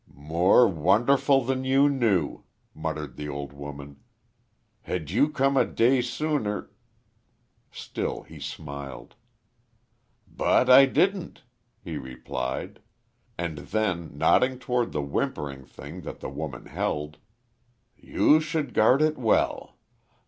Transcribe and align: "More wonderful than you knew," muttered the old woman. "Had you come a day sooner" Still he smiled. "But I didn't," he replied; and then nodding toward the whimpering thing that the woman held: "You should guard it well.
"More 0.15 0.67
wonderful 0.67 1.43
than 1.43 1.63
you 1.63 1.87
knew," 1.87 2.43
muttered 2.73 3.17
the 3.17 3.29
old 3.29 3.53
woman. 3.53 3.97
"Had 4.81 5.11
you 5.11 5.29
come 5.29 5.55
a 5.55 5.63
day 5.63 6.01
sooner" 6.01 6.71
Still 7.71 8.23
he 8.23 8.39
smiled. 8.39 9.13
"But 10.27 10.71
I 10.71 10.87
didn't," 10.87 11.43
he 11.83 11.99
replied; 11.99 12.81
and 13.37 13.59
then 13.59 14.17
nodding 14.17 14.57
toward 14.57 14.91
the 14.91 15.03
whimpering 15.03 15.65
thing 15.65 16.01
that 16.01 16.19
the 16.19 16.29
woman 16.29 16.65
held: 16.65 17.19
"You 17.95 18.39
should 18.39 18.73
guard 18.73 19.03
it 19.03 19.19
well. 19.19 19.77